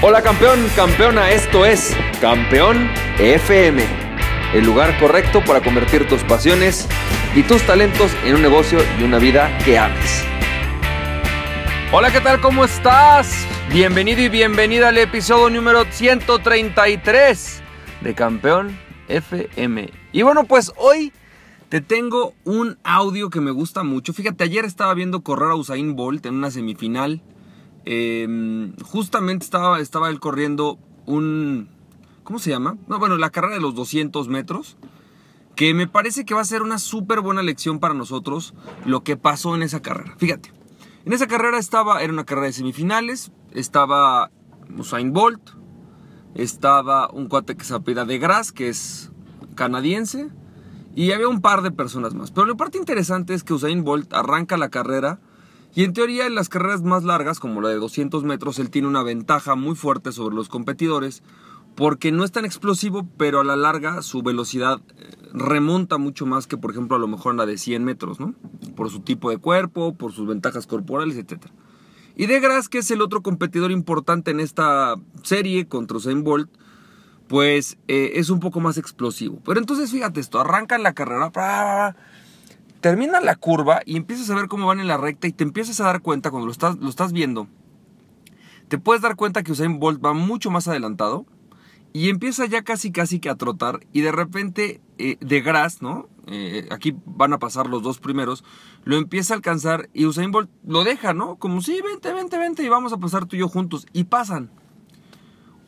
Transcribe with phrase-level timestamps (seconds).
[0.00, 3.82] Hola campeón, campeona, esto es Campeón FM,
[4.54, 6.86] el lugar correcto para convertir tus pasiones
[7.34, 10.22] y tus talentos en un negocio y una vida que ames.
[11.90, 12.40] Hola, ¿qué tal?
[12.40, 13.44] ¿Cómo estás?
[13.72, 17.60] Bienvenido y bienvenida al episodio número 133
[18.00, 19.90] de Campeón FM.
[20.12, 21.12] Y bueno, pues hoy
[21.70, 24.12] te tengo un audio que me gusta mucho.
[24.12, 27.20] Fíjate, ayer estaba viendo correr a Usain Bolt en una semifinal
[27.90, 31.70] Em, justamente estaba, estaba él corriendo un...
[32.22, 32.76] ¿Cómo se llama?
[32.86, 34.76] No, bueno, la carrera de los 200 metros.
[35.56, 38.52] Que me parece que va a ser una súper buena lección para nosotros
[38.84, 40.14] lo que pasó en esa carrera.
[40.18, 40.52] Fíjate,
[41.06, 44.30] en esa carrera estaba, era una carrera de semifinales, estaba
[44.76, 45.40] Usain Bolt,
[46.34, 49.10] estaba un cuate que se apela de Gras, que es
[49.54, 50.28] canadiense,
[50.94, 52.32] y había un par de personas más.
[52.32, 55.20] Pero lo parte interesante es que Usain Bolt arranca la carrera
[55.74, 58.88] y en teoría en las carreras más largas, como la de 200 metros, él tiene
[58.88, 61.22] una ventaja muy fuerte sobre los competidores
[61.78, 66.48] porque no es tan explosivo, pero a la larga su velocidad eh, remonta mucho más
[66.48, 68.34] que, por ejemplo, a lo mejor en la de 100 metros, ¿no?
[68.74, 71.46] Por su tipo de cuerpo, por sus ventajas corporales, etc.
[72.16, 76.50] Y De Gras, que es el otro competidor importante en esta serie contra Usain Bolt,
[77.28, 79.40] pues eh, es un poco más explosivo.
[79.44, 81.30] Pero entonces fíjate esto, arrancan la carrera,
[82.80, 85.80] termina la curva y empiezas a ver cómo van en la recta y te empiezas
[85.80, 87.48] a dar cuenta cuando lo estás, lo estás viendo.
[88.68, 91.26] Te puedes dar cuenta que Usain Bolt va mucho más adelantado
[91.92, 96.08] y empieza ya casi casi que a trotar y de repente eh, de Gras, ¿no?
[96.26, 98.44] Eh, aquí van a pasar los dos primeros,
[98.84, 101.36] lo empieza a alcanzar y Usain Bolt lo deja, ¿no?
[101.36, 104.50] Como sí, vente, vente, vente y vamos a pasar tú y yo juntos y pasan.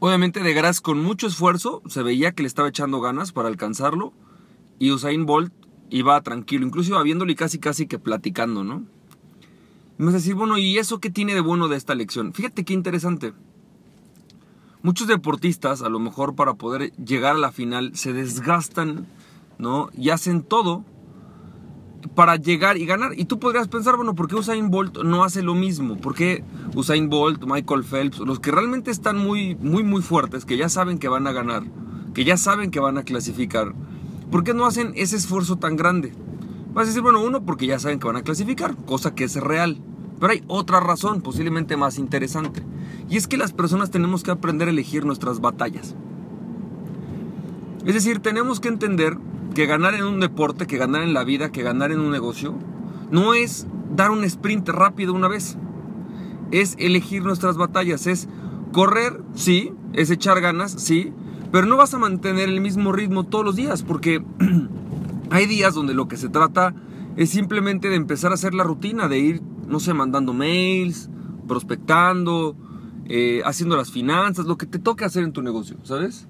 [0.00, 4.12] Obviamente de Gras con mucho esfuerzo, se veía que le estaba echando ganas para alcanzarlo
[4.80, 5.52] y Usain Bolt
[5.90, 8.84] iba tranquilo, incluso iba viéndolo y casi casi que platicando, ¿no?
[9.98, 12.32] Y me vas a decir, bueno, ¿y eso qué tiene de bueno de esta lección?
[12.32, 13.32] Fíjate qué interesante.
[14.82, 19.06] Muchos deportistas, a lo mejor para poder llegar a la final, se desgastan,
[19.58, 19.90] ¿no?
[19.96, 20.84] Y hacen todo
[22.14, 23.18] para llegar y ganar.
[23.18, 25.96] Y tú podrías pensar, bueno, ¿por qué Usain Bolt no hace lo mismo?
[25.96, 26.44] ¿Por qué
[26.74, 30.98] Usain Bolt, Michael Phelps, los que realmente están muy, muy, muy fuertes, que ya saben
[30.98, 31.64] que van a ganar,
[32.14, 33.74] que ya saben que van a clasificar,
[34.30, 36.12] ¿Por qué no hacen ese esfuerzo tan grande?
[36.74, 39.36] Vas a decir, bueno, uno, porque ya saben que van a clasificar, cosa que es
[39.36, 39.78] real.
[40.20, 42.62] Pero hay otra razón, posiblemente más interesante.
[43.08, 45.94] Y es que las personas tenemos que aprender a elegir nuestras batallas.
[47.86, 49.16] Es decir, tenemos que entender
[49.54, 52.54] que ganar en un deporte, que ganar en la vida, que ganar en un negocio,
[53.10, 55.56] no es dar un sprint rápido una vez.
[56.50, 58.28] Es elegir nuestras batallas, es
[58.72, 61.12] correr, sí, es echar ganas, sí,
[61.50, 64.22] pero no vas a mantener el mismo ritmo todos los días, porque
[65.30, 66.74] hay días donde lo que se trata
[67.16, 71.10] es simplemente de empezar a hacer la rutina, de ir, no sé, mandando mails,
[71.46, 72.56] prospectando,
[73.06, 76.28] eh, haciendo las finanzas, lo que te toque hacer en tu negocio, ¿sabes?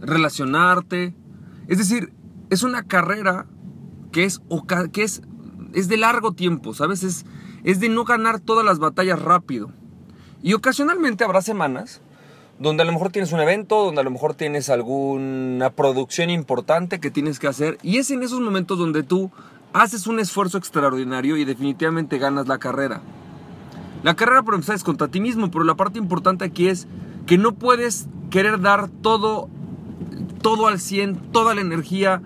[0.00, 1.14] Relacionarte.
[1.66, 2.12] Es decir,
[2.50, 3.46] es una carrera
[4.12, 4.40] que es,
[4.92, 5.22] que es,
[5.72, 7.02] es de largo tiempo, ¿sabes?
[7.02, 7.24] Es,
[7.64, 9.72] es de no ganar todas las batallas rápido.
[10.42, 12.02] Y ocasionalmente habrá semanas
[12.60, 17.00] donde a lo mejor tienes un evento, donde a lo mejor tienes alguna producción importante
[17.00, 17.78] que tienes que hacer.
[17.82, 19.30] Y es en esos momentos donde tú
[19.72, 23.00] haces un esfuerzo extraordinario y definitivamente ganas la carrera.
[24.02, 26.86] La carrera por empezar es contra ti mismo, pero la parte importante aquí es
[27.26, 29.48] que no puedes querer dar todo,
[30.42, 32.20] todo al 100, toda la energía,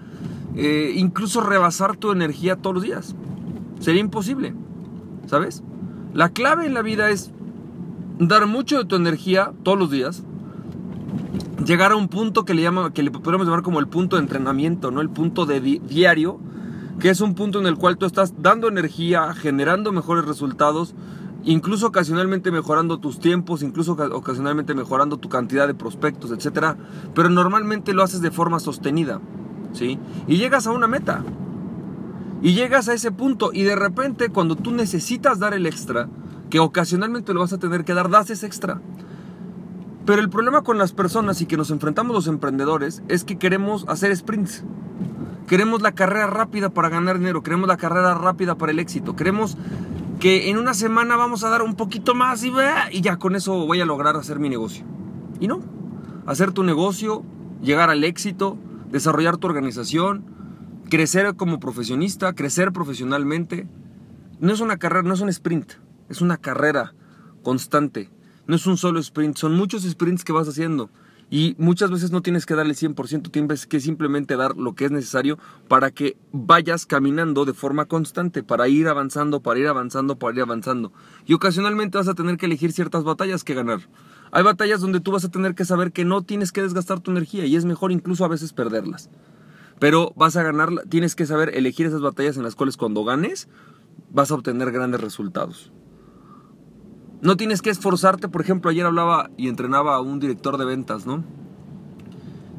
[0.56, 3.14] eh, incluso rebasar tu energía todos los días.
[3.78, 4.52] Sería imposible,
[5.26, 5.62] ¿sabes?
[6.12, 7.30] La clave en la vida es
[8.18, 10.22] dar mucho de tu energía todos los días,
[11.64, 14.22] llegar a un punto que le llama, que le podemos llamar como el punto de
[14.22, 15.00] entrenamiento, ¿no?
[15.00, 16.38] El punto de diario,
[17.00, 20.94] que es un punto en el cual tú estás dando energía, generando mejores resultados,
[21.44, 26.76] incluso ocasionalmente mejorando tus tiempos, incluso ocasionalmente mejorando tu cantidad de prospectos, etcétera,
[27.14, 29.20] pero normalmente lo haces de forma sostenida,
[29.72, 29.98] ¿sí?
[30.26, 31.22] Y llegas a una meta.
[32.42, 36.10] Y llegas a ese punto y de repente cuando tú necesitas dar el extra,
[36.54, 38.80] que ocasionalmente lo vas a tener que dar, das ese extra.
[40.06, 43.84] Pero el problema con las personas y que nos enfrentamos los emprendedores es que queremos
[43.88, 44.62] hacer sprints.
[45.48, 49.58] Queremos la carrera rápida para ganar dinero, queremos la carrera rápida para el éxito, queremos
[50.20, 52.52] que en una semana vamos a dar un poquito más y,
[52.92, 54.84] y ya con eso voy a lograr hacer mi negocio.
[55.40, 55.58] Y no,
[56.24, 57.24] hacer tu negocio,
[57.62, 58.58] llegar al éxito,
[58.92, 60.24] desarrollar tu organización,
[60.88, 63.66] crecer como profesionista, crecer profesionalmente,
[64.38, 65.82] no es una carrera, no es un sprint.
[66.08, 66.94] Es una carrera
[67.42, 68.10] constante.
[68.46, 70.90] No es un solo sprint, son muchos sprints que vas haciendo.
[71.30, 74.90] Y muchas veces no tienes que darle 100%, tienes que simplemente dar lo que es
[74.90, 80.36] necesario para que vayas caminando de forma constante, para ir avanzando, para ir avanzando, para
[80.36, 80.92] ir avanzando.
[81.26, 83.80] Y ocasionalmente vas a tener que elegir ciertas batallas que ganar.
[84.32, 87.10] Hay batallas donde tú vas a tener que saber que no tienes que desgastar tu
[87.10, 89.08] energía y es mejor incluso a veces perderlas.
[89.78, 93.48] Pero vas a ganar, tienes que saber elegir esas batallas en las cuales cuando ganes
[94.10, 95.72] vas a obtener grandes resultados.
[97.24, 101.06] No tienes que esforzarte, por ejemplo, ayer hablaba y entrenaba a un director de ventas,
[101.06, 101.24] ¿no?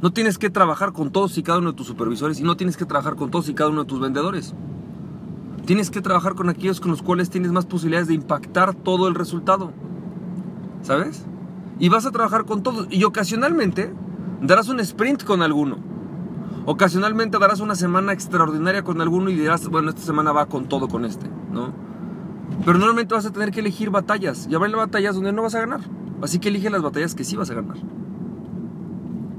[0.02, 2.76] No tienes que trabajar con todos y cada uno de tus supervisores y no tienes
[2.76, 4.56] que trabajar con todos y cada uno de tus vendedores.
[5.66, 9.14] Tienes que trabajar con aquellos con los cuales tienes más posibilidades de impactar todo el
[9.14, 9.72] resultado.
[10.82, 11.24] ¿Sabes?
[11.78, 12.88] Y vas a trabajar con todos.
[12.90, 13.94] Y ocasionalmente
[14.42, 15.78] darás un sprint con alguno.
[16.66, 20.88] Ocasionalmente darás una semana extraordinaria con alguno y dirás, bueno, esta semana va con todo
[20.88, 21.85] con este, ¿no?
[22.66, 24.48] Pero normalmente vas a tener que elegir batallas.
[24.50, 25.82] Y habrá batallas donde no vas a ganar.
[26.22, 27.78] Así que elige las batallas que sí vas a ganar.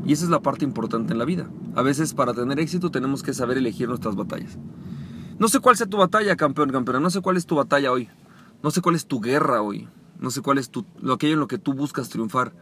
[0.05, 1.50] Y esa es la parte importante en la vida.
[1.75, 4.58] A veces para tener éxito tenemos que saber elegir nuestras batallas.
[5.38, 7.00] No sé cuál sea tu batalla, campeón, campeona.
[7.00, 8.08] No sé cuál es tu batalla hoy.
[8.62, 9.88] No sé cuál es tu guerra hoy.
[10.20, 12.52] No sé cuál es tu, lo aquello en lo que tú buscas triunfar.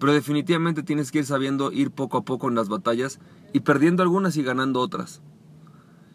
[0.00, 3.20] Pero definitivamente tienes que ir sabiendo ir poco a poco en las batallas
[3.52, 5.22] y perdiendo algunas y ganando otras.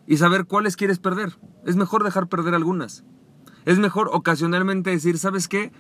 [0.08, 1.38] Y saber cuáles quieres perder.
[1.66, 3.04] Es mejor dejar perder algunas.
[3.70, 5.72] Es mejor ocasionalmente decir, ¿sabes qué?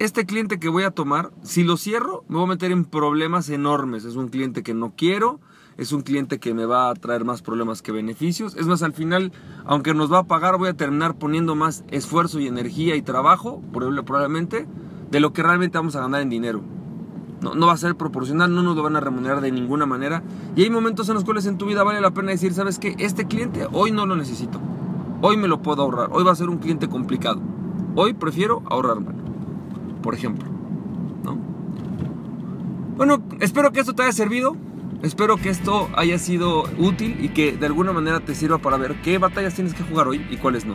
[0.00, 3.48] Este cliente que voy a tomar, si lo cierro, me voy a meter en problemas
[3.50, 4.04] enormes.
[4.04, 5.38] Es un cliente que no quiero,
[5.76, 8.56] es un cliente que me va a traer más problemas que beneficios.
[8.56, 9.30] Es más, al final,
[9.64, 13.62] aunque nos va a pagar, voy a terminar poniendo más esfuerzo y energía y trabajo,
[13.72, 14.66] probablemente,
[15.12, 16.64] de lo que realmente vamos a ganar en dinero.
[17.42, 20.24] No, va a ser proporcional, no nos lo van a remunerar de ninguna manera.
[20.56, 22.96] Y hay momentos en los cuales en tu vida vale la pena decir, ¿sabes qué?
[22.98, 24.60] Este cliente hoy no lo necesito.
[25.22, 26.08] Hoy me lo puedo ahorrar.
[26.12, 27.40] Hoy va a ser un cliente complicado.
[27.94, 29.12] Hoy prefiero ahorrarme.
[30.02, 30.48] Por ejemplo.
[31.22, 31.36] ¿no?
[32.96, 34.56] Bueno, espero que esto te haya servido.
[35.02, 39.00] Espero que esto haya sido útil y que de alguna manera te sirva para ver
[39.02, 40.74] qué batallas tienes que jugar hoy y cuáles no.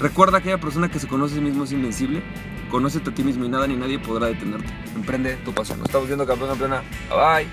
[0.00, 2.22] Recuerda que aquella persona que se conoce a sí mismo es invencible.
[2.70, 4.68] Conócete a ti mismo y nada ni nadie podrá detenerte.
[4.94, 5.78] Emprende tu pasión.
[5.78, 6.82] Nos estamos viendo campeón, campeona.
[7.10, 7.48] Bye.